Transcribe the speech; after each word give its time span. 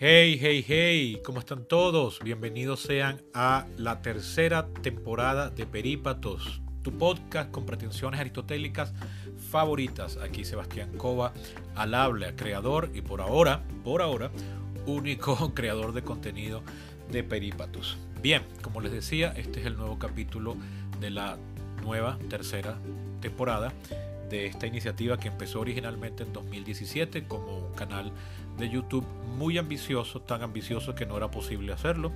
Hey, 0.00 0.38
hey, 0.40 0.64
hey, 0.64 1.20
¿cómo 1.24 1.40
están 1.40 1.64
todos? 1.64 2.20
Bienvenidos 2.22 2.78
sean 2.78 3.20
a 3.34 3.66
la 3.78 4.00
tercera 4.00 4.68
temporada 4.80 5.50
de 5.50 5.66
Perípatos, 5.66 6.62
tu 6.82 6.96
podcast 6.96 7.50
con 7.50 7.66
pretensiones 7.66 8.20
aristotélicas 8.20 8.94
favoritas. 9.50 10.16
Aquí 10.18 10.44
Sebastián 10.44 10.96
Cova, 10.96 11.32
al 11.74 11.94
habla, 11.94 12.36
creador 12.36 12.92
y 12.94 13.00
por 13.00 13.20
ahora, 13.20 13.64
por 13.82 14.00
ahora, 14.00 14.30
único 14.86 15.52
creador 15.54 15.92
de 15.92 16.02
contenido 16.02 16.62
de 17.10 17.24
Perípatos. 17.24 17.98
Bien, 18.22 18.44
como 18.62 18.80
les 18.80 18.92
decía, 18.92 19.32
este 19.36 19.58
es 19.58 19.66
el 19.66 19.76
nuevo 19.76 19.98
capítulo 19.98 20.56
de 21.00 21.10
la 21.10 21.38
nueva 21.82 22.20
tercera 22.30 22.78
temporada 23.20 23.72
de 24.28 24.46
esta 24.46 24.66
iniciativa 24.66 25.18
que 25.18 25.28
empezó 25.28 25.60
originalmente 25.60 26.22
en 26.22 26.32
2017 26.32 27.24
como 27.24 27.58
un 27.58 27.74
canal 27.74 28.12
de 28.58 28.68
YouTube 28.68 29.06
muy 29.36 29.58
ambicioso, 29.58 30.20
tan 30.20 30.42
ambicioso 30.42 30.94
que 30.94 31.06
no 31.06 31.16
era 31.16 31.30
posible 31.30 31.72
hacerlo. 31.72 32.12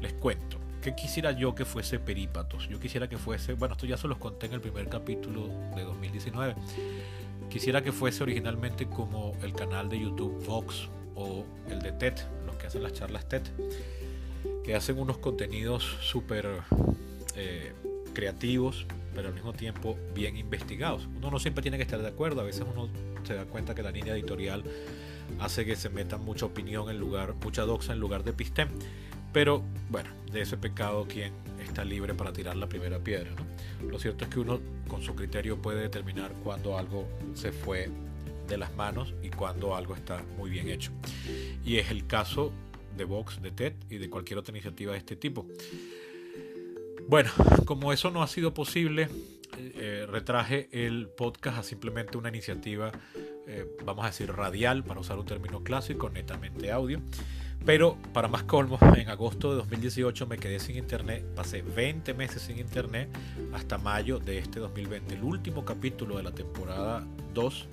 Les 0.00 0.12
cuento. 0.14 0.58
¿Qué 0.82 0.96
quisiera 0.96 1.30
yo 1.30 1.54
que 1.54 1.64
fuese 1.64 2.00
Perípatos? 2.00 2.68
Yo 2.68 2.80
quisiera 2.80 3.08
que 3.08 3.16
fuese, 3.16 3.52
bueno, 3.52 3.74
esto 3.74 3.86
ya 3.86 3.96
se 3.96 4.08
los 4.08 4.18
conté 4.18 4.46
en 4.46 4.54
el 4.54 4.60
primer 4.60 4.88
capítulo 4.88 5.46
de 5.76 5.84
2019. 5.84 6.56
Quisiera 7.48 7.82
que 7.82 7.92
fuese 7.92 8.22
originalmente 8.24 8.86
como 8.88 9.36
el 9.42 9.52
canal 9.52 9.88
de 9.88 10.00
YouTube 10.00 10.44
Vox 10.44 10.88
o 11.14 11.44
el 11.68 11.80
de 11.80 11.92
TED, 11.92 12.14
los 12.46 12.56
que 12.56 12.66
hacen 12.66 12.82
las 12.82 12.94
charlas 12.94 13.28
TED, 13.28 13.42
que 14.64 14.74
hacen 14.74 14.98
unos 14.98 15.18
contenidos 15.18 15.84
súper 16.00 16.48
eh, 17.36 17.72
creativos, 18.12 18.86
pero 19.14 19.28
al 19.28 19.34
mismo 19.34 19.52
tiempo 19.52 19.98
bien 20.14 20.36
investigados. 20.36 21.08
Uno 21.16 21.30
no 21.30 21.38
siempre 21.38 21.62
tiene 21.62 21.76
que 21.76 21.84
estar 21.84 22.00
de 22.00 22.08
acuerdo, 22.08 22.40
a 22.40 22.44
veces 22.44 22.64
uno 22.70 22.88
se 23.24 23.34
da 23.34 23.44
cuenta 23.44 23.74
que 23.74 23.82
la 23.82 23.90
línea 23.90 24.14
editorial 24.14 24.64
hace 25.40 25.64
que 25.64 25.76
se 25.76 25.88
meta 25.88 26.18
mucha 26.18 26.46
opinión 26.46 26.90
en 26.90 26.98
lugar, 26.98 27.34
mucha 27.42 27.62
doxa 27.62 27.92
en 27.92 28.00
lugar 28.00 28.24
de 28.24 28.32
pistén. 28.32 28.68
Pero 29.32 29.62
bueno, 29.88 30.10
de 30.30 30.42
ese 30.42 30.56
pecado, 30.56 31.06
¿quién 31.08 31.32
está 31.62 31.84
libre 31.84 32.14
para 32.14 32.32
tirar 32.32 32.56
la 32.56 32.68
primera 32.68 32.98
piedra? 32.98 33.30
Lo 33.88 33.98
cierto 33.98 34.24
es 34.24 34.30
que 34.30 34.40
uno 34.40 34.60
con 34.88 35.02
su 35.02 35.14
criterio 35.14 35.60
puede 35.60 35.80
determinar 35.80 36.32
cuando 36.44 36.76
algo 36.76 37.08
se 37.34 37.50
fue 37.50 37.88
de 38.48 38.58
las 38.58 38.74
manos 38.76 39.14
y 39.22 39.30
cuando 39.30 39.74
algo 39.74 39.94
está 39.94 40.22
muy 40.36 40.50
bien 40.50 40.68
hecho. 40.68 40.92
Y 41.64 41.78
es 41.78 41.90
el 41.90 42.06
caso 42.06 42.52
de 42.96 43.04
Vox, 43.04 43.40
de 43.40 43.50
TED 43.50 43.72
y 43.88 43.96
de 43.96 44.10
cualquier 44.10 44.38
otra 44.38 44.52
iniciativa 44.52 44.92
de 44.92 44.98
este 44.98 45.16
tipo. 45.16 45.46
Bueno, 47.08 47.30
como 47.66 47.92
eso 47.92 48.10
no 48.10 48.22
ha 48.22 48.26
sido 48.26 48.54
posible, 48.54 49.08
eh, 49.58 50.06
retraje 50.08 50.68
el 50.72 51.08
podcast 51.08 51.58
a 51.58 51.62
simplemente 51.62 52.16
una 52.16 52.30
iniciativa, 52.30 52.90
eh, 53.46 53.66
vamos 53.84 54.04
a 54.04 54.08
decir, 54.08 54.32
radial, 54.32 54.82
para 54.82 55.00
usar 55.00 55.18
un 55.18 55.26
término 55.26 55.62
clásico, 55.62 56.08
netamente 56.08 56.72
audio. 56.72 57.00
Pero 57.64 57.96
para 58.12 58.28
más 58.28 58.42
colmo, 58.42 58.78
en 58.96 59.08
agosto 59.08 59.50
de 59.50 59.56
2018 59.56 60.26
me 60.26 60.38
quedé 60.38 60.58
sin 60.58 60.76
internet, 60.76 61.24
pasé 61.36 61.62
20 61.62 62.12
meses 62.14 62.42
sin 62.42 62.58
internet 62.58 63.08
hasta 63.52 63.78
mayo 63.78 64.18
de 64.18 64.38
este 64.38 64.58
2020, 64.58 65.14
el 65.14 65.22
último 65.22 65.64
capítulo 65.64 66.16
de 66.16 66.24
la 66.24 66.32
temporada 66.32 67.06
2, 67.34 67.68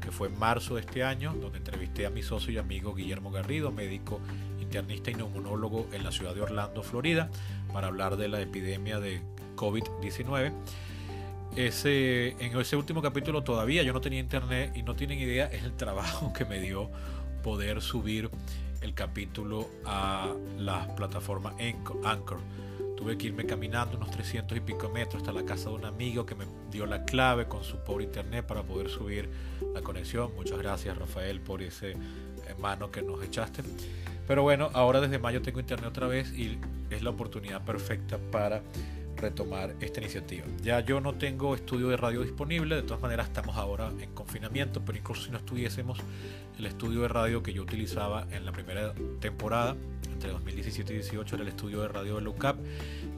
que 0.00 0.10
fue 0.10 0.28
en 0.28 0.38
marzo 0.38 0.74
de 0.74 0.82
este 0.82 1.04
año, 1.04 1.34
donde 1.40 1.58
entrevisté 1.58 2.04
a 2.04 2.10
mi 2.10 2.22
socio 2.22 2.52
y 2.52 2.58
amigo 2.58 2.94
Guillermo 2.94 3.30
Garrido, 3.30 3.70
médico 3.70 4.20
internista 4.70 5.10
y 5.10 5.14
neumonólogo 5.14 5.88
en 5.92 6.04
la 6.04 6.12
ciudad 6.12 6.32
de 6.32 6.42
Orlando, 6.42 6.84
Florida, 6.84 7.28
para 7.72 7.88
hablar 7.88 8.16
de 8.16 8.28
la 8.28 8.40
epidemia 8.40 9.00
de 9.00 9.20
COVID-19. 9.56 10.52
Ese, 11.56 12.36
en 12.38 12.56
ese 12.56 12.76
último 12.76 13.02
capítulo 13.02 13.42
todavía 13.42 13.82
yo 13.82 13.92
no 13.92 14.00
tenía 14.00 14.20
internet 14.20 14.70
y 14.76 14.84
no 14.84 14.94
tienen 14.94 15.18
idea 15.18 15.46
el 15.46 15.72
trabajo 15.72 16.32
que 16.32 16.44
me 16.44 16.60
dio 16.60 16.88
poder 17.42 17.82
subir 17.82 18.30
el 18.80 18.94
capítulo 18.94 19.68
a 19.84 20.32
la 20.56 20.94
plataforma 20.94 21.52
Anchor. 22.04 22.38
Tuve 22.96 23.18
que 23.18 23.26
irme 23.26 23.46
caminando 23.46 23.96
unos 23.96 24.12
300 24.12 24.56
y 24.56 24.60
pico 24.60 24.88
metros 24.88 25.22
hasta 25.22 25.32
la 25.32 25.44
casa 25.44 25.70
de 25.70 25.74
un 25.74 25.84
amigo 25.84 26.24
que 26.24 26.36
me 26.36 26.44
dio 26.70 26.86
la 26.86 27.04
clave 27.04 27.48
con 27.48 27.64
su 27.64 27.78
pobre 27.78 28.04
internet 28.04 28.46
para 28.46 28.62
poder 28.62 28.88
subir 28.88 29.28
la 29.74 29.82
conexión. 29.82 30.30
Muchas 30.36 30.58
gracias 30.58 30.96
Rafael 30.96 31.40
por 31.40 31.60
ese 31.60 31.96
mano 32.60 32.92
que 32.92 33.02
nos 33.02 33.20
echaste. 33.24 33.62
Pero 34.30 34.44
bueno, 34.44 34.70
ahora 34.74 35.00
desde 35.00 35.18
mayo 35.18 35.42
tengo 35.42 35.58
internet 35.58 35.88
otra 35.88 36.06
vez 36.06 36.32
y 36.32 36.56
es 36.88 37.02
la 37.02 37.10
oportunidad 37.10 37.64
perfecta 37.64 38.16
para 38.30 38.62
retomar 39.16 39.74
esta 39.80 39.98
iniciativa. 39.98 40.46
Ya 40.62 40.78
yo 40.78 41.00
no 41.00 41.16
tengo 41.16 41.56
estudio 41.56 41.88
de 41.88 41.96
radio 41.96 42.22
disponible, 42.22 42.76
de 42.76 42.82
todas 42.82 43.02
maneras 43.02 43.26
estamos 43.26 43.56
ahora 43.56 43.90
en 43.98 44.14
confinamiento, 44.14 44.84
pero 44.84 44.96
incluso 44.98 45.24
si 45.24 45.32
no 45.32 45.38
estuviésemos, 45.38 45.98
el 46.56 46.66
estudio 46.66 47.00
de 47.00 47.08
radio 47.08 47.42
que 47.42 47.52
yo 47.52 47.62
utilizaba 47.62 48.24
en 48.30 48.44
la 48.44 48.52
primera 48.52 48.94
temporada, 49.18 49.74
entre 50.12 50.30
2017 50.30 50.92
y 50.92 50.96
2018, 50.98 51.34
era 51.34 51.42
el 51.42 51.48
estudio 51.48 51.80
de 51.82 51.88
radio 51.88 52.14
de 52.14 52.20
LUCAP, 52.20 52.56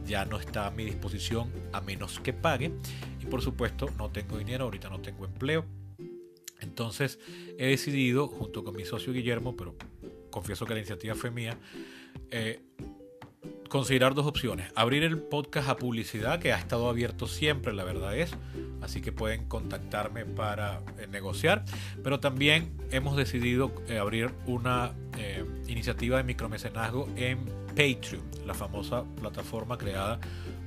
ya 0.07 0.25
no 0.25 0.41
está 0.41 0.67
a 0.67 0.71
mi 0.71 0.87
disposición 0.87 1.53
a 1.75 1.83
menos 1.83 2.21
que 2.21 2.33
pague. 2.33 2.73
Y 3.21 3.27
por 3.27 3.43
supuesto, 3.43 3.91
no 3.99 4.09
tengo 4.09 4.39
dinero, 4.39 4.65
ahorita 4.65 4.89
no 4.89 5.03
tengo 5.03 5.27
empleo. 5.27 5.67
Entonces 6.63 7.19
he 7.59 7.67
decidido, 7.67 8.29
junto 8.29 8.65
con 8.65 8.75
mi 8.75 8.87
socio 8.87 9.13
Guillermo, 9.13 9.55
pero 9.55 9.77
confieso 10.33 10.67
que 10.67 10.75
la 10.75 10.81
iniciativa 10.81 11.15
fue 11.15 11.31
mía, 11.31 11.57
eh, 12.33 12.61
considerar 13.69 14.15
dos 14.15 14.27
opciones. 14.27 14.73
Abrir 14.75 15.05
el 15.05 15.19
podcast 15.19 15.69
a 15.69 15.77
publicidad, 15.77 16.41
que 16.41 16.53
ha 16.53 16.59
estado 16.59 16.89
abierto 16.89 17.29
siempre, 17.29 17.73
la 17.73 17.85
verdad 17.85 18.17
es. 18.17 18.33
Así 18.81 19.01
que 19.01 19.13
pueden 19.13 19.47
contactarme 19.47 20.25
para 20.25 20.83
eh, 20.99 21.07
negociar. 21.07 21.65
Pero 22.03 22.19
también 22.19 22.77
hemos 22.91 23.17
decidido 23.17 23.73
eh, 23.87 23.99
abrir 23.99 24.33
una 24.47 24.95
iniciativa 25.69 26.17
de 26.17 26.25
micromecenazgo 26.25 27.09
en 27.17 27.45
Patreon, 27.69 28.23
la 28.45 28.55
famosa 28.55 29.05
plataforma 29.21 29.79
creada 29.79 30.19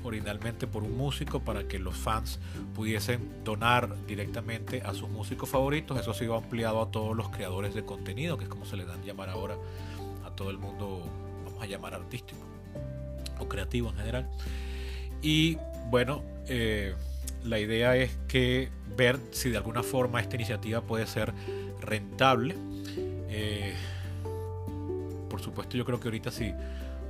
originalmente 0.08 0.68
por 0.68 0.84
un 0.84 0.98
músico 0.98 1.40
para 1.40 1.68
que 1.68 1.80
los 1.80 1.96
fans 1.96 2.40
pudiesen 2.74 3.44
donar 3.44 3.96
directamente 4.08 4.82
a 4.82 4.94
sus 4.94 5.10
músicos 5.10 5.50
favoritos. 5.50 6.00
Eso 6.00 6.12
ha 6.12 6.14
sido 6.14 6.36
ampliado 6.36 6.82
a 6.82 6.92
todos 6.92 7.16
los 7.16 7.30
creadores 7.30 7.74
de 7.74 7.84
contenido, 7.84 8.38
que 8.38 8.46
es 8.46 8.50
como 8.50 8.66
se 8.66 8.78
le 8.78 8.86
dan 8.86 9.04
llamar 9.04 9.30
ahora 9.30 9.56
a 10.26 10.32
todo 10.32 10.50
el 10.50 10.58
mundo, 10.58 11.04
vamos 11.46 11.62
a 11.62 11.66
llamar 11.66 11.94
artístico 11.94 12.40
o 13.40 13.48
creativo 13.48 13.90
en 13.90 13.96
general. 13.98 14.30
Y 15.22 15.58
bueno, 15.90 16.24
eh, 16.48 16.94
la 17.44 17.60
idea 17.60 17.96
es 17.96 18.18
que 18.28 18.70
ver 18.96 19.20
si 19.32 19.50
de 19.50 19.58
alguna 19.58 19.84
forma 19.84 20.22
esta 20.22 20.36
iniciativa 20.36 20.82
puede 20.82 21.08
ser 21.08 21.34
rentable. 21.82 22.56
Eh, 23.30 23.74
por 25.30 25.42
supuesto, 25.42 25.78
yo 25.78 25.86
creo 25.86 26.00
que 26.00 26.08
ahorita 26.08 26.32
si 26.32 26.54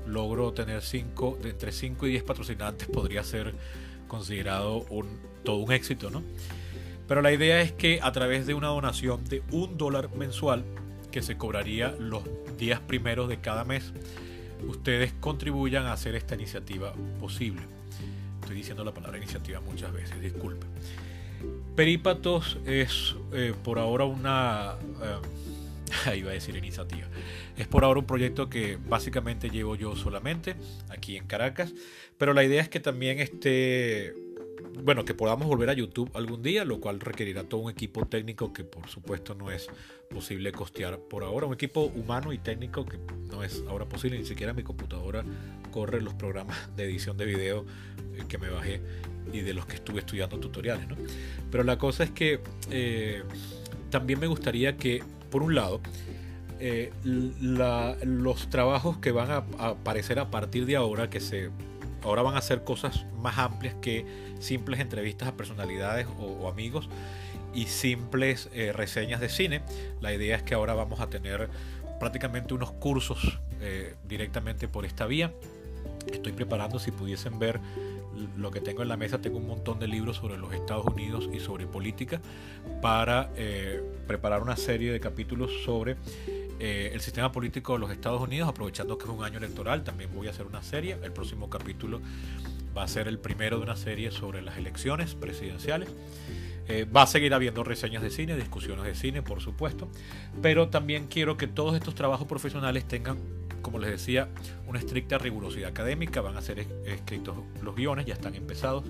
logro 0.08 0.54
tener 0.54 0.82
cinco, 0.82 1.38
de 1.42 1.50
entre 1.50 1.72
5 1.72 2.08
y 2.08 2.12
10 2.12 2.24
patrocinantes 2.24 2.88
podría 2.88 3.24
ser 3.24 3.54
considerado 4.08 4.86
un, 4.90 5.20
todo 5.44 5.58
un 5.58 5.72
éxito, 5.72 6.10
¿no? 6.10 6.24
Pero 7.08 7.22
la 7.22 7.32
idea 7.32 7.62
es 7.62 7.72
que 7.72 8.00
a 8.02 8.12
través 8.12 8.48
de 8.48 8.54
una 8.54 8.68
donación 8.68 9.24
de 9.26 9.44
un 9.52 9.78
dólar 9.78 10.10
mensual 10.16 10.64
que 11.12 11.22
se 11.22 11.38
cobraría 11.38 11.96
los 12.00 12.24
días 12.58 12.80
primeros 12.80 13.30
de 13.30 13.40
cada 13.40 13.64
mes, 13.64 13.94
ustedes 14.68 15.14
contribuyan 15.20 15.86
a 15.86 15.94
hacer 15.94 16.16
esta 16.16 16.36
iniciativa 16.36 16.94
posible. 17.20 17.62
Estoy 18.42 18.56
diciendo 18.58 18.84
la 18.84 18.94
palabra 18.94 19.18
iniciativa 19.18 19.60
muchas 19.62 19.94
veces, 19.94 20.20
disculpen. 20.22 20.70
Perípatos 21.76 22.58
es 22.66 23.16
eh, 23.34 23.54
por 23.64 23.80
ahora 23.80 24.06
una... 24.06 24.76
Eh, 25.02 25.18
iba 26.16 26.32
a 26.32 26.34
decir 26.34 26.56
iniciativa. 26.56 27.08
Es 27.58 27.68
por 27.68 27.84
ahora 27.84 28.00
un 28.00 28.06
proyecto 28.06 28.50
que 28.50 28.78
básicamente 28.78 29.50
llevo 29.50 29.76
yo 29.76 29.96
solamente 29.96 30.56
aquí 30.90 31.18
en 31.18 31.28
Caracas, 31.28 31.74
pero 32.18 32.34
la 32.34 32.44
idea 32.44 32.62
es 32.62 32.70
que 32.70 32.80
también 32.80 33.20
esté 33.20 34.14
bueno, 34.84 35.06
que 35.06 35.14
podamos 35.14 35.48
volver 35.48 35.70
a 35.70 35.74
YouTube 35.74 36.12
algún 36.14 36.42
día, 36.42 36.66
lo 36.66 36.80
cual 36.80 37.00
requerirá 37.00 37.44
todo 37.44 37.62
un 37.62 37.72
equipo 37.72 38.06
técnico 38.06 38.52
que 38.52 38.64
por 38.64 38.90
supuesto 38.90 39.34
no 39.34 39.52
es 39.52 39.68
posible 40.10 40.52
costear 40.52 41.00
por 41.00 41.24
ahora. 41.24 41.48
Un 41.48 41.54
equipo 41.54 41.86
humano 41.86 42.34
y 42.34 42.38
técnico 42.38 42.86
que 42.86 43.00
no 43.30 43.44
es 43.44 43.64
ahora 43.70 43.86
posible, 43.86 44.18
ni 44.18 44.26
siquiera 44.26 44.54
mi 44.54 44.64
computadora 44.64 45.24
corre 45.72 46.02
los 46.02 46.14
programas 46.14 46.76
de 46.76 46.86
edición 46.86 47.18
de 47.18 47.26
video 47.26 47.66
eh, 48.16 48.24
que 48.28 48.38
me 48.38 48.50
bajé 48.50 48.82
y 49.32 49.42
de 49.42 49.54
los 49.54 49.66
que 49.66 49.76
estuve 49.76 50.00
estudiando 50.00 50.40
tutoriales. 50.40 50.88
¿no? 50.88 50.96
Pero 51.52 51.64
la 51.64 51.78
cosa 51.78 52.04
es 52.04 52.12
que 52.12 52.40
eh, 52.70 53.24
también 53.90 54.20
me 54.20 54.28
gustaría 54.28 54.78
que, 54.78 55.04
por 55.36 55.44
un 55.44 55.54
lado, 55.54 55.82
eh, 56.62 56.94
los 57.04 58.50
trabajos 58.50 59.00
que 59.00 59.12
van 59.12 59.32
a, 59.32 59.44
aparecer 59.60 60.18
a 60.18 60.32
partir 60.32 60.66
de 60.66 60.78
ahora, 60.78 61.10
que 61.10 61.20
se 61.20 61.50
ahora 62.04 62.22
van 62.22 62.38
a 62.38 62.42
ser 62.42 62.64
cosas 62.64 63.06
más 63.18 63.38
amplias 63.38 63.76
que 63.82 64.06
simples 64.40 64.80
entrevistas 64.80 65.28
a 65.28 65.36
personalidades 65.36 66.08
o, 66.22 66.48
amigos 66.48 66.88
y 67.54 67.66
simples 67.66 68.50
eh, 68.54 68.72
reseñas 68.72 69.20
de 69.20 69.28
cine. 69.28 69.62
La 70.00 70.14
idea 70.14 70.38
es 70.38 70.44
que 70.44 70.54
ahora 70.54 70.74
vamos 70.74 71.02
a 71.02 71.10
tener 71.10 71.50
prácticamente 72.00 72.54
unos 72.54 72.72
cursos 72.72 73.42
eh, 73.60 73.96
directamente 74.08 74.70
por 74.70 74.86
esta 74.86 75.06
vía. 75.06 75.34
Estoy 76.10 76.32
preparando, 76.32 76.80
si 76.80 76.92
pudiesen 76.92 77.40
ver 77.40 77.60
lo 78.38 78.52
que 78.52 78.62
tengo 78.62 78.82
en 78.82 78.90
la 78.90 78.98
mesa, 78.98 79.22
tengo 79.22 79.38
un 79.38 79.48
montón 79.48 79.80
de 79.80 79.88
libros 79.88 80.18
sobre 80.18 80.38
los 80.38 80.54
Estados 80.54 80.86
Unidos 80.86 81.30
y 81.34 81.40
sobre 81.40 81.68
política 81.68 82.22
para 82.82 83.32
eh, 83.36 83.84
preparar 84.08 84.42
una 84.42 84.56
serie 84.56 84.92
de 84.92 85.00
capítulos 85.00 85.52
sobre 85.64 85.98
eh, 86.60 86.92
el 86.94 87.02
sistema 87.02 87.32
político 87.32 87.74
de 87.74 87.80
los 87.80 87.92
Estados 87.92 88.22
Unidos, 88.22 88.48
aprovechando 88.48 88.98
que 88.98 89.06
es 89.06 89.10
un 89.10 89.24
año 89.24 89.38
electoral, 89.38 89.84
también 89.84 90.10
voy 90.14 90.28
a 90.28 90.32
hacer 90.32 90.46
una 90.46 90.64
serie. 90.64 90.98
El 91.04 91.12
próximo 91.12 91.50
capítulo 91.50 92.02
va 92.76 92.84
a 92.84 92.88
ser 92.88 93.08
el 93.08 93.20
primero 93.20 93.58
de 93.58 93.64
una 93.64 93.76
serie 93.76 94.12
sobre 94.12 94.42
las 94.42 94.58
elecciones 94.58 95.16
presidenciales. 95.16 95.90
Eh, 96.68 96.86
va 96.86 97.04
a 97.04 97.08
seguir 97.08 97.34
habiendo 97.34 97.64
reseñas 97.64 98.02
de 98.02 98.10
cine, 98.10 98.36
discusiones 98.36 98.86
de 98.86 98.96
cine, 98.96 99.22
por 99.22 99.40
supuesto, 99.40 99.88
pero 100.42 100.70
también 100.70 101.08
quiero 101.08 101.38
que 101.38 101.48
todos 101.48 101.76
estos 101.76 101.94
trabajos 101.94 102.28
profesionales 102.28 102.88
tengan, 102.88 103.20
como 103.66 103.80
les 103.80 103.90
decía, 103.90 104.30
una 104.68 104.78
estricta 104.78 105.18
rigurosidad 105.18 105.72
académica. 105.72 106.22
Van 106.22 106.38
a 106.38 106.42
ser 106.44 106.60
escritos 106.86 107.36
los 107.64 107.76
guiones, 107.76 108.06
ya 108.06 108.14
están 108.14 108.36
empezados, 108.36 108.84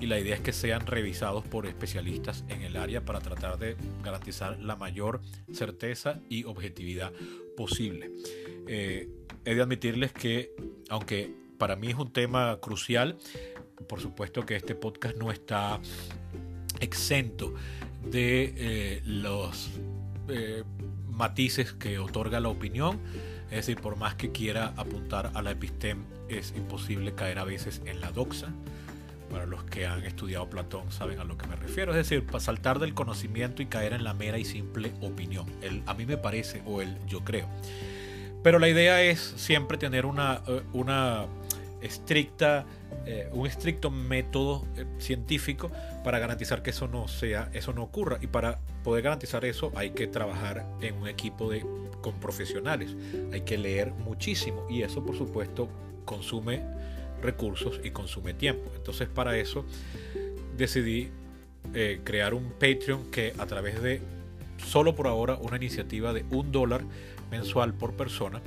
y 0.00 0.06
la 0.06 0.20
idea 0.20 0.36
es 0.36 0.40
que 0.40 0.52
sean 0.52 0.86
revisados 0.86 1.44
por 1.44 1.66
especialistas 1.66 2.44
en 2.48 2.62
el 2.62 2.76
área 2.76 3.04
para 3.04 3.18
tratar 3.18 3.58
de 3.58 3.74
garantizar 4.04 4.60
la 4.60 4.76
mayor 4.76 5.20
certeza 5.52 6.20
y 6.28 6.44
objetividad 6.44 7.10
posible. 7.56 8.12
Eh, 8.68 9.08
he 9.44 9.54
de 9.56 9.60
admitirles 9.60 10.12
que, 10.12 10.52
aunque 10.90 11.34
para 11.58 11.74
mí 11.74 11.88
es 11.88 11.96
un 11.96 12.12
tema 12.12 12.56
crucial, 12.60 13.18
por 13.88 14.00
supuesto 14.00 14.46
que 14.46 14.54
este 14.54 14.76
podcast 14.76 15.16
no 15.16 15.32
está 15.32 15.80
exento 16.78 17.52
de 18.08 18.54
eh, 18.56 19.02
los 19.04 19.72
eh, 20.28 20.62
matices 21.10 21.72
que 21.72 21.98
otorga 21.98 22.38
la 22.38 22.48
opinión. 22.48 23.00
Es 23.54 23.66
decir, 23.66 23.80
por 23.80 23.94
más 23.94 24.16
que 24.16 24.32
quiera 24.32 24.74
apuntar 24.76 25.30
a 25.32 25.40
la 25.40 25.52
epistem, 25.52 26.02
es 26.28 26.52
imposible 26.56 27.14
caer 27.14 27.38
a 27.38 27.44
veces 27.44 27.82
en 27.86 28.00
la 28.00 28.10
doxa. 28.10 28.48
Para 29.30 29.46
los 29.46 29.62
que 29.62 29.86
han 29.86 30.02
estudiado 30.02 30.50
Platón 30.50 30.90
saben 30.90 31.20
a 31.20 31.24
lo 31.24 31.38
que 31.38 31.46
me 31.46 31.54
refiero. 31.54 31.92
Es 31.92 31.96
decir, 31.96 32.26
para 32.26 32.40
saltar 32.40 32.80
del 32.80 32.94
conocimiento 32.94 33.62
y 33.62 33.66
caer 33.66 33.92
en 33.92 34.02
la 34.02 34.12
mera 34.12 34.38
y 34.38 34.44
simple 34.44 34.92
opinión. 35.00 35.46
El 35.62 35.84
a 35.86 35.94
mí 35.94 36.04
me 36.04 36.16
parece 36.16 36.62
o 36.66 36.82
el 36.82 36.98
yo 37.06 37.20
creo. 37.22 37.46
Pero 38.42 38.58
la 38.58 38.68
idea 38.68 39.00
es 39.02 39.20
siempre 39.36 39.78
tener 39.78 40.04
una, 40.04 40.42
eh, 40.48 40.62
una 40.72 41.26
estricta, 41.84 42.64
eh, 43.04 43.28
un 43.32 43.46
estricto 43.46 43.90
método 43.90 44.64
eh, 44.76 44.86
científico 44.98 45.70
para 46.02 46.18
garantizar 46.18 46.62
que 46.62 46.70
eso 46.70 46.88
no 46.88 47.08
sea, 47.08 47.50
eso 47.52 47.72
no 47.72 47.82
ocurra. 47.82 48.18
Y 48.20 48.26
para 48.26 48.58
poder 48.82 49.04
garantizar 49.04 49.44
eso 49.44 49.70
hay 49.76 49.90
que 49.90 50.06
trabajar 50.06 50.66
en 50.80 50.94
un 50.96 51.08
equipo 51.08 51.50
de, 51.50 51.64
con 52.00 52.14
profesionales. 52.14 52.96
Hay 53.32 53.42
que 53.42 53.58
leer 53.58 53.92
muchísimo 53.92 54.66
y 54.70 54.82
eso 54.82 55.04
por 55.04 55.16
supuesto 55.16 55.68
consume 56.04 56.62
recursos 57.22 57.80
y 57.84 57.90
consume 57.90 58.34
tiempo. 58.34 58.70
Entonces 58.74 59.08
para 59.08 59.36
eso 59.36 59.64
decidí 60.56 61.10
eh, 61.74 62.00
crear 62.02 62.32
un 62.32 62.50
Patreon 62.52 63.10
que 63.10 63.34
a 63.38 63.46
través 63.46 63.82
de 63.82 64.00
solo 64.56 64.94
por 64.94 65.06
ahora 65.06 65.36
una 65.36 65.56
iniciativa 65.56 66.12
de 66.14 66.24
un 66.30 66.50
dólar 66.50 66.82
mensual 67.30 67.74
por 67.74 67.94
persona 67.94 68.40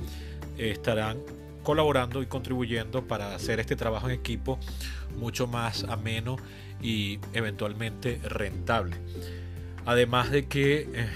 estarán 0.56 1.18
colaborando 1.62 2.22
y 2.22 2.26
contribuyendo 2.26 3.06
para 3.06 3.34
hacer 3.34 3.60
este 3.60 3.76
trabajo 3.76 4.08
en 4.08 4.14
equipo 4.14 4.58
mucho 5.16 5.46
más 5.46 5.84
ameno 5.84 6.36
y 6.82 7.18
eventualmente 7.32 8.20
rentable. 8.24 8.96
Además 9.84 10.30
de 10.30 10.46
que 10.46 10.88
eh, 10.92 11.08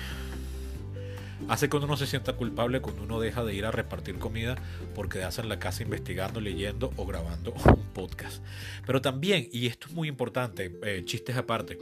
hace 1.48 1.68
que 1.68 1.76
uno 1.76 1.86
no 1.86 1.96
se 1.96 2.06
sienta 2.06 2.34
culpable 2.34 2.80
cuando 2.80 3.02
uno 3.02 3.20
deja 3.20 3.44
de 3.44 3.54
ir 3.54 3.64
a 3.64 3.70
repartir 3.70 4.18
comida 4.18 4.56
porque 4.94 5.22
hace 5.22 5.42
en 5.42 5.48
la 5.48 5.58
casa 5.58 5.82
investigando, 5.82 6.40
leyendo 6.40 6.92
o 6.96 7.06
grabando 7.06 7.52
un 7.66 7.84
podcast. 7.92 8.42
Pero 8.86 9.00
también, 9.00 9.48
y 9.52 9.66
esto 9.66 9.88
es 9.88 9.94
muy 9.94 10.08
importante, 10.08 10.72
eh, 10.82 11.02
chistes 11.04 11.36
aparte, 11.36 11.78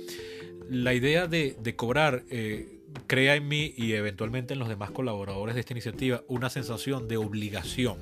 la 0.68 0.94
idea 0.94 1.26
de, 1.26 1.56
cobrar... 1.76 2.24
Eh, 2.30 2.76
crea 3.06 3.36
en 3.36 3.46
mí 3.46 3.72
y 3.76 3.92
eventualmente 3.92 4.54
en 4.54 4.58
los 4.58 4.68
demás 4.68 4.90
colaboradores 4.90 5.54
de 5.54 5.60
esta 5.60 5.72
iniciativa 5.72 6.24
una 6.26 6.50
sensación 6.50 7.06
de 7.06 7.18
obligación 7.18 7.98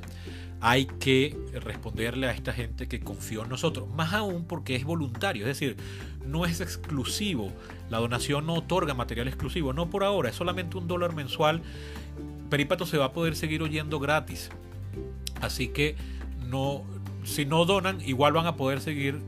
hay 0.60 0.86
que 0.86 1.36
responderle 1.52 2.26
a 2.26 2.32
esta 2.32 2.52
gente 2.52 2.88
que 2.88 3.00
confió 3.00 3.44
en 3.44 3.48
nosotros, 3.48 3.88
más 3.94 4.12
aún 4.12 4.44
porque 4.44 4.74
es 4.74 4.84
voluntario, 4.84 5.42
es 5.42 5.48
decir, 5.48 5.76
no 6.26 6.44
es 6.44 6.60
exclusivo, 6.60 7.52
la 7.90 7.98
donación 7.98 8.46
no 8.46 8.54
otorga 8.54 8.94
material 8.94 9.28
exclusivo, 9.28 9.72
no 9.72 9.88
por 9.88 10.04
ahora, 10.04 10.30
es 10.30 10.36
solamente 10.36 10.76
un 10.76 10.88
dólar 10.88 11.14
mensual, 11.14 11.62
Perípato 12.50 12.86
se 12.86 12.98
va 12.98 13.06
a 13.06 13.12
poder 13.12 13.36
seguir 13.36 13.62
oyendo 13.62 14.00
gratis, 14.00 14.50
así 15.40 15.68
que 15.68 15.96
no, 16.46 16.82
si 17.24 17.44
no 17.44 17.64
donan, 17.64 18.00
igual 18.00 18.32
van 18.32 18.46
a 18.46 18.56
poder 18.56 18.80
seguir 18.80 19.20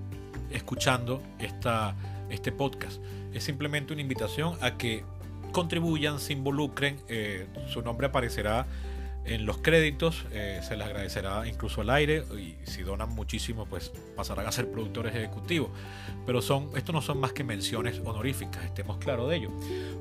escuchando 0.50 1.23
esta, 1.38 1.94
este 2.31 2.50
podcast. 2.50 3.00
Es 3.32 3.44
simplemente 3.44 3.93
una 3.93 4.03
invitación 4.03 4.56
a 4.61 4.77
que 4.77 5.05
contribuyan, 5.53 6.19
se 6.19 6.32
involucren, 6.32 6.97
eh, 7.09 7.47
su 7.69 7.82
nombre 7.82 8.06
aparecerá 8.06 8.67
en 9.25 9.46
los 9.46 9.58
créditos 9.58 10.25
eh, 10.32 10.61
se 10.62 10.76
les 10.76 10.87
agradecerá 10.87 11.46
incluso 11.46 11.82
al 11.82 11.90
aire 11.90 12.25
y 12.38 12.56
si 12.64 12.82
donan 12.82 13.11
muchísimo 13.11 13.67
pues 13.67 13.93
pasarán 14.17 14.46
a 14.46 14.52
ser 14.52 14.70
productores 14.70 15.14
ejecutivos. 15.14 15.70
Pero 16.26 16.43
son, 16.43 16.70
esto 16.76 16.93
no 16.93 17.02
son 17.02 17.19
más 17.19 17.32
que 17.32 17.44
menciones 17.44 18.00
honoríficas, 18.05 18.64
estemos 18.64 18.99
claros 18.99 19.28
de 19.31 19.37
ello. 19.37 19.50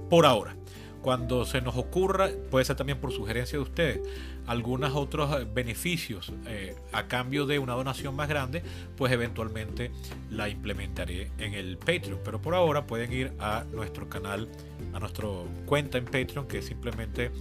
Por 0.09 0.25
ahora, 0.25 0.55
cuando 1.01 1.45
se 1.45 1.61
nos 1.61 1.77
ocurra, 1.77 2.29
puede 2.49 2.65
ser 2.65 2.75
también 2.75 2.99
por 2.99 3.11
sugerencia 3.13 3.57
de 3.57 3.63
ustedes, 3.63 4.01
algunos 4.47 4.93
otros 4.95 5.39
eh, 5.39 5.47
beneficios 5.51 6.33
eh, 6.45 6.75
a 6.91 7.07
cambio 7.07 7.45
de 7.45 7.59
una 7.59 7.73
donación 7.73 8.15
más 8.15 8.27
grande, 8.27 8.63
pues 8.97 9.13
eventualmente 9.13 9.91
la 10.29 10.49
implementaré 10.49 11.31
en 11.37 11.53
el 11.53 11.77
Patreon. 11.77 12.19
Pero 12.23 12.41
por 12.41 12.53
ahora 12.53 12.85
pueden 12.85 13.13
ir 13.13 13.31
a 13.39 13.63
nuestro 13.71 14.09
canal, 14.09 14.49
a 14.93 14.99
nuestra 14.99 15.27
cuenta 15.65 15.97
en 15.97 16.05
Patreon, 16.05 16.47
que 16.47 16.57
es 16.57 16.65
simplemente 16.65 17.31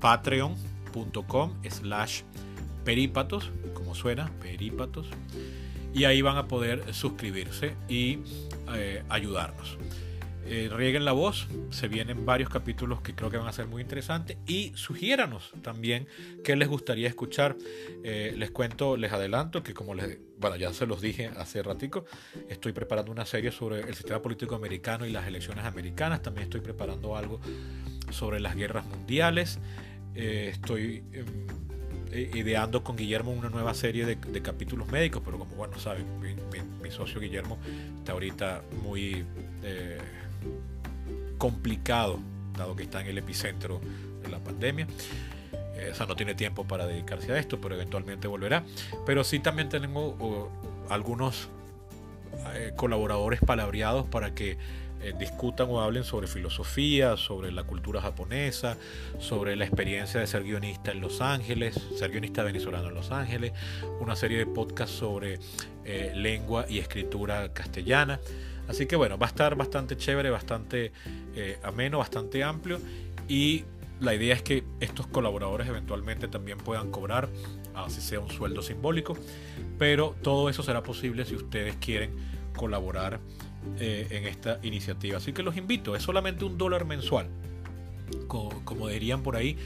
patreon.com 0.00 1.52
slash 1.68 2.22
perípatos, 2.84 3.50
como 3.74 3.94
suena, 3.94 4.30
perípatos, 4.40 5.08
y 5.94 6.04
ahí 6.04 6.22
van 6.22 6.36
a 6.36 6.48
poder 6.48 6.94
suscribirse 6.94 7.74
y 7.88 8.20
eh, 8.74 9.02
ayudarnos. 9.08 9.78
Eh, 10.50 10.70
rieguen 10.72 11.04
la 11.04 11.12
voz, 11.12 11.46
se 11.68 11.88
vienen 11.88 12.24
varios 12.24 12.48
capítulos 12.48 13.02
que 13.02 13.14
creo 13.14 13.30
que 13.30 13.36
van 13.36 13.48
a 13.48 13.52
ser 13.52 13.66
muy 13.66 13.82
interesantes 13.82 14.38
y 14.46 14.72
sugiéranos 14.76 15.52
también 15.60 16.08
qué 16.42 16.56
les 16.56 16.68
gustaría 16.68 17.06
escuchar. 17.06 17.54
Eh, 18.02 18.32
les 18.34 18.50
cuento, 18.50 18.96
les 18.96 19.12
adelanto 19.12 19.62
que 19.62 19.74
como 19.74 19.94
les, 19.94 20.18
bueno, 20.38 20.56
ya 20.56 20.72
se 20.72 20.86
los 20.86 21.02
dije 21.02 21.30
hace 21.36 21.62
ratico, 21.62 22.06
estoy 22.48 22.72
preparando 22.72 23.12
una 23.12 23.26
serie 23.26 23.52
sobre 23.52 23.80
el 23.80 23.94
sistema 23.94 24.22
político 24.22 24.54
americano 24.54 25.04
y 25.04 25.10
las 25.10 25.26
elecciones 25.26 25.66
americanas, 25.66 26.22
también 26.22 26.44
estoy 26.44 26.62
preparando 26.62 27.14
algo 27.14 27.40
sobre 28.10 28.40
las 28.40 28.56
guerras 28.56 28.86
mundiales. 28.86 29.58
Eh, 30.20 30.48
estoy 30.48 31.04
em, 31.12 31.26
eh, 32.10 32.28
ideando 32.34 32.82
con 32.82 32.96
Guillermo 32.96 33.30
una 33.30 33.50
nueva 33.50 33.72
serie 33.72 34.04
de, 34.04 34.42
capítulos 34.42 34.88
médicos, 34.88 35.22
pero 35.24 35.38
como 35.38 35.54
bueno 35.54 35.78
saben, 35.78 36.06
mi, 36.20 36.90
socio 36.90 37.20
Guillermo 37.20 37.58
está 37.98 38.12
ahorita 38.12 38.62
muy 38.82 39.24
eh, 39.62 39.98
complicado, 41.36 42.18
dado 42.56 42.74
que 42.74 42.82
está 42.82 43.00
en 43.00 43.06
el 43.06 43.18
epicentro 43.18 43.80
de 44.20 44.28
la 44.28 44.40
pandemia. 44.40 44.88
O 45.92 45.94
sea, 45.94 46.06
no 46.06 46.16
tiene 46.16 46.34
tiempo 46.34 46.64
para 46.66 46.86
dedicarse 46.86 47.30
a 47.30 47.38
esto, 47.38 47.60
pero 47.60 47.76
eventualmente 47.76 48.26
volverá. 48.26 48.64
Pero 49.06 49.22
sí 49.22 49.38
también 49.38 49.68
tenemos 49.68 50.14
algunos 50.88 51.48
colaboradores 52.76 53.40
palabreados 53.40 54.06
para 54.06 54.34
que 54.34 54.58
eh, 55.00 55.14
discutan 55.16 55.68
o 55.70 55.80
hablen 55.80 56.02
sobre 56.02 56.26
filosofía, 56.26 57.16
sobre 57.16 57.52
la 57.52 57.62
cultura 57.62 58.00
japonesa, 58.00 58.76
sobre 59.20 59.54
la 59.54 59.64
experiencia 59.64 60.18
de 60.18 60.26
ser 60.26 60.42
guionista 60.42 60.90
en 60.90 61.00
Los 61.00 61.20
Ángeles, 61.20 61.80
ser 61.96 62.10
guionista 62.10 62.42
venezolano 62.42 62.88
en 62.88 62.94
Los 62.94 63.12
Ángeles, 63.12 63.52
una 64.00 64.16
serie 64.16 64.38
de 64.38 64.46
podcasts 64.46 64.96
sobre 64.96 65.38
eh, 65.84 66.12
lengua 66.16 66.66
y 66.68 66.80
escritura 66.80 67.52
castellana. 67.52 68.18
Así 68.66 68.86
que 68.86 68.96
bueno, 68.96 69.18
va 69.18 69.26
a 69.26 69.28
estar 69.28 69.54
bastante 69.54 69.96
chévere, 69.96 70.30
bastante 70.30 70.90
eh, 71.36 71.60
ameno, 71.62 71.98
bastante 71.98 72.42
amplio 72.42 72.80
y 73.28 73.64
la 74.00 74.14
idea 74.14 74.34
es 74.34 74.42
que 74.42 74.64
estos 74.80 75.06
colaboradores 75.06 75.68
eventualmente 75.68 76.26
también 76.26 76.58
puedan 76.58 76.90
cobrar, 76.90 77.28
así 77.84 78.00
sea 78.00 78.20
un 78.20 78.30
sueldo 78.30 78.62
simbólico, 78.62 79.16
pero 79.78 80.14
todo 80.22 80.48
eso 80.48 80.62
será 80.62 80.82
posible 80.82 81.24
si 81.24 81.34
ustedes 81.34 81.76
quieren 81.76 82.10
colaborar 82.56 83.20
eh, 83.78 84.06
en 84.10 84.24
esta 84.26 84.58
iniciativa. 84.62 85.18
Así 85.18 85.32
que 85.32 85.42
los 85.42 85.56
invito, 85.56 85.96
es 85.96 86.02
solamente 86.02 86.44
un 86.44 86.58
dólar 86.58 86.84
mensual. 86.84 87.28
Como, 88.26 88.88
dirían 88.88 89.22
por 89.22 89.36
ahí, 89.36 89.56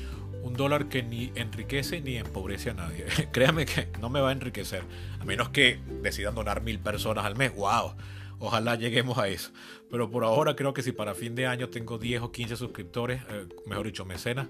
un 0.43 0.55
dólar 0.55 0.89
que 0.89 1.03
ni 1.03 1.31
enriquece 1.35 2.01
ni 2.01 2.17
empobrece 2.17 2.71
a 2.71 2.75
nadie. 2.75 3.07
Créame 3.33 3.67
que 3.67 3.89
no 4.01 4.11
me 4.11 4.21
va 4.21 4.31
a 4.31 4.33
enriquecer, 4.33 4.83
a 5.21 5.25
menos 5.25 5.51
que 5.51 5.79
decidan 6.03 6.35
donar 6.35 6.63
mil 6.63 6.79
personas 6.79 7.25
al 7.25 7.37
mes. 7.37 7.55
¡Wow! 7.55 7.95
Ojalá 8.39 8.75
lleguemos 8.75 9.19
a 9.19 9.29
eso. 9.29 9.53
Pero 9.89 10.11
por 10.11 10.25
ahora 10.25 10.57
creo 10.57 10.75
que 10.75 10.83
si 10.83 10.91
para 10.91 11.15
fin 11.15 11.37
de 11.37 11.47
año 11.47 11.69
tengo 11.69 11.99
10 11.99 12.23
o 12.23 12.33
15 12.33 12.57
suscriptores, 12.57 13.23
eh, 13.31 13.47
mejor 13.67 13.87
dicho, 13.87 14.05
mecenas, 14.05 14.49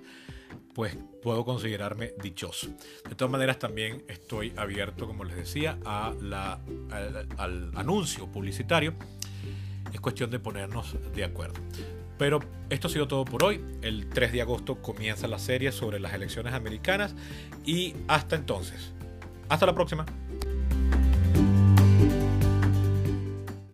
pues 0.75 0.97
puedo 1.23 1.45
considerarme 1.45 2.13
dichoso. 2.23 2.69
De 3.09 3.15
todas 3.15 3.31
maneras, 3.31 3.59
también 3.59 4.05
estoy 4.09 4.53
abierto, 4.57 5.07
como 5.07 5.25
les 5.25 5.37
decía, 5.37 5.79
a 5.85 6.13
la, 6.21 6.61
al 7.37 7.71
anuncio 7.75 8.27
publicitario 8.27 8.95
es 9.93 10.01
cuestión 10.01 10.31
de 10.31 10.39
ponernos 10.39 10.97
de 11.15 11.25
acuerdo. 11.25 11.61
Pero 12.19 12.41
esto 12.71 12.89
ha 12.89 12.91
sido 12.91 13.09
todo 13.09 13.25
por 13.25 13.45
hoy. 13.45 13.65
El 13.83 14.09
3 14.09 14.33
de 14.33 14.43
agosto 14.43 14.77
comienza 14.77 15.27
la 15.29 15.39
serie 15.39 15.73
sobre 15.73 15.99
las 15.99 16.15
elecciones 16.15 16.55
americanas 16.55 17.15
y 17.65 17.95
hasta 18.09 18.37
entonces. 18.37 18.93
Hasta 19.49 19.67
la 19.67 19.75
próxima. 19.75 20.07